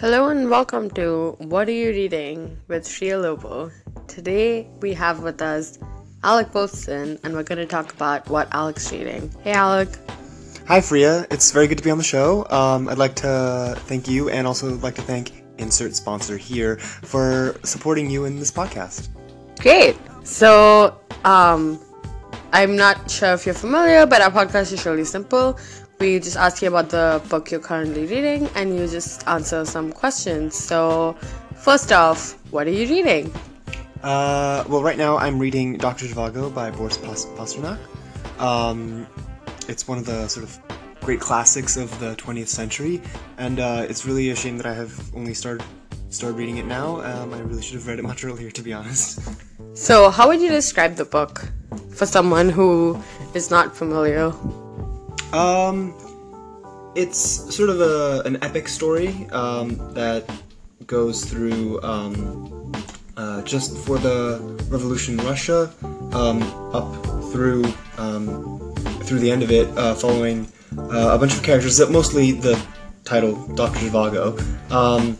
[0.00, 3.72] Hello and welcome to What Are You Reading with Shria Lobo.
[4.06, 5.80] Today we have with us
[6.22, 9.28] Alec Wilson and we're going to talk about what Alec's reading.
[9.42, 9.88] Hey Alec.
[10.68, 12.46] Hi Freya, it's very good to be on the show.
[12.48, 17.56] Um, I'd like to thank you and also like to thank insert sponsor here for
[17.64, 19.08] supporting you in this podcast.
[19.58, 19.96] Great.
[20.22, 21.80] So, um,
[22.52, 25.58] I'm not sure if you're familiar, but our podcast is really simple.
[26.00, 29.92] We just ask you about the book you're currently reading and you just answer some
[29.92, 30.54] questions.
[30.54, 31.16] So,
[31.56, 33.34] first off, what are you reading?
[34.04, 36.06] Uh, well, right now I'm reading Dr.
[36.06, 37.80] Zhivago by Boris Pasternak.
[38.38, 39.08] Um,
[39.66, 40.56] it's one of the sort of
[41.00, 43.02] great classics of the 20th century,
[43.36, 45.66] and uh, it's really a shame that I have only started
[46.10, 47.00] started reading it now.
[47.00, 49.20] Um, I really should have read it much earlier, to be honest.
[49.74, 51.50] So, how would you describe the book
[51.90, 53.02] for someone who
[53.34, 54.32] is not familiar?
[55.32, 55.94] Um,
[56.94, 60.28] it's sort of a an epic story um, that
[60.86, 62.72] goes through um,
[63.16, 65.72] uh, just for the revolution in Russia
[66.12, 66.42] um,
[66.74, 67.64] up through
[67.98, 72.32] um, through the end of it, uh, following uh, a bunch of characters that mostly
[72.32, 72.60] the
[73.04, 75.18] title Doctor Zhivago, um,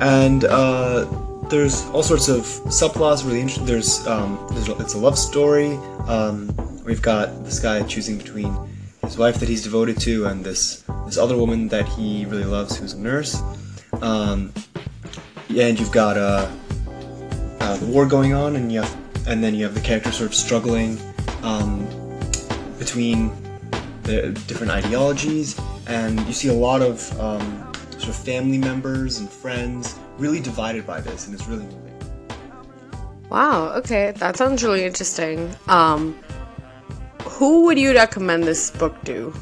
[0.00, 1.04] and uh,
[1.48, 3.24] there's all sorts of subplots.
[3.24, 3.66] Really interesting.
[3.66, 5.78] There's, um, there's it's a love story.
[6.84, 8.56] We've got this guy choosing between
[9.08, 12.76] his wife that he's devoted to and this this other woman that he really loves,
[12.76, 13.40] who's a nurse.
[14.02, 14.52] Um,
[15.48, 16.46] and you've got uh,
[17.60, 20.28] uh, the war going on, and you have, and then you have the character sort
[20.28, 21.00] of struggling
[21.42, 21.86] um,
[22.78, 23.32] between
[24.02, 29.30] the different ideologies, and you see a lot of um, sort of family members and
[29.30, 31.88] friends really divided by this, and it's really moving.
[33.30, 33.72] Wow.
[33.76, 35.54] Okay, that sounds really interesting.
[35.66, 36.18] Um,
[37.38, 39.32] who would you recommend this book to?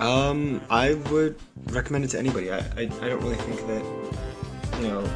[0.00, 2.50] Um, I would recommend it to anybody.
[2.50, 3.84] I, I, I don't really think that,
[4.80, 5.08] you know,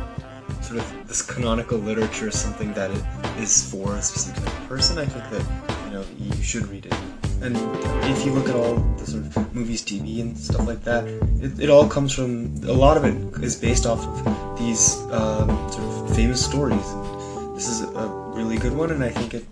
[0.63, 3.03] sort of this canonical literature is something that it
[3.43, 4.97] is for a specific type of person.
[4.97, 5.45] I think that,
[5.87, 6.95] you know, you should read it.
[7.43, 7.57] And
[8.05, 11.05] if you look at all the sort of movies, TV, and stuff like that,
[11.43, 15.49] it, it all comes from, a lot of it is based off of these um,
[15.69, 16.89] sort of famous stories.
[17.57, 19.45] This is a really good one, and I think it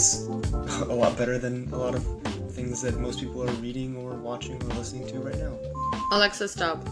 [0.00, 0.26] it's
[0.94, 2.02] a lot better than a lot of
[2.52, 5.54] things that most people are reading or watching or listening to right now.
[6.10, 6.88] Alexa, stop.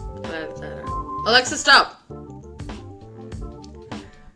[1.25, 1.87] Alexa, stop.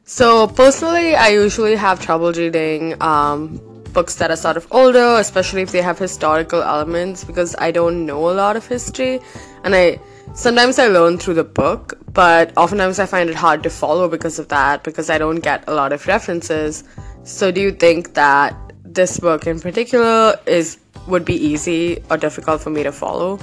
[0.06, 3.62] So personally, I usually have trouble reading um,
[3.94, 8.08] books that are sort of older, especially if they have historical elements, because I don't
[8.08, 9.20] know a lot of history,
[9.64, 10.00] and I
[10.34, 14.40] sometimes I learn through the book, but oftentimes I find it hard to follow because
[14.40, 16.84] of that, because I don't get a lot of references.
[17.24, 18.54] So, do you think that
[18.94, 20.78] this book in particular is
[21.08, 23.40] would be easy or difficult for me to follow?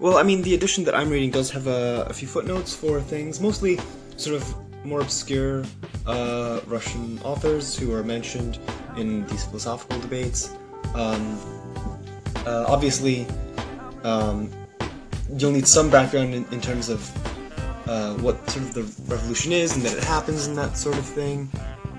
[0.00, 3.00] Well, I mean, the edition that I'm reading does have a, a few footnotes for
[3.00, 3.78] things, mostly
[4.16, 4.54] sort of
[4.84, 5.64] more obscure
[6.06, 8.58] uh, Russian authors who are mentioned
[8.96, 10.54] in these philosophical debates.
[10.94, 11.38] Um,
[12.46, 13.26] uh, obviously,
[14.02, 14.50] um,
[15.36, 17.00] you'll need some background in, in terms of
[17.88, 18.82] uh, what sort of the
[19.14, 21.50] revolution is and that it happens and that sort of thing.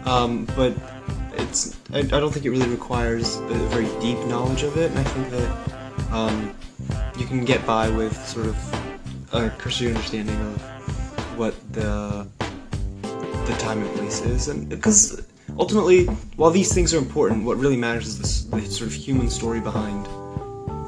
[0.06, 0.74] Um, but
[1.56, 5.00] it's I, I, don't think it really requires a very deep knowledge of it, and
[5.00, 6.54] I think that um,
[7.18, 8.58] you can get by with sort of
[9.32, 10.62] a cursory understanding of
[11.38, 12.28] what the
[13.48, 15.26] the time and place is, and because
[15.58, 16.06] ultimately,
[16.36, 19.62] while these things are important, what really matters is this, the sort of human story
[19.62, 20.08] behind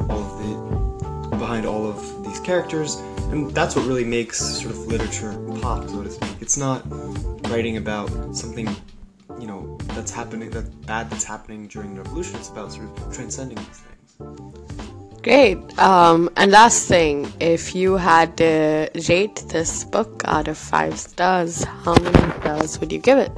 [0.09, 2.95] all of the behind all of these characters,
[3.31, 6.35] and that's what really makes sort of literature pop, so to speak.
[6.41, 6.83] It's not
[7.49, 8.67] writing about something
[9.39, 12.35] you know that's happening that bad that's happening during the revolution.
[12.37, 14.87] It's about sort of transcending these things.
[15.23, 15.57] Great.
[15.77, 21.63] Um, and last thing, if you had to rate this book out of five stars,
[21.63, 23.31] how many stars would you give it?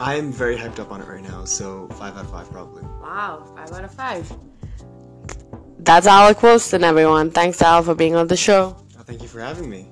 [0.00, 2.82] I am very hyped up on it right now, so five out of five probably.
[3.02, 4.32] Wow, five out of five.
[5.78, 7.30] That's Alec Wilson, everyone.
[7.30, 8.76] Thanks, Al, for being on the show.
[9.04, 9.88] Thank you for having me.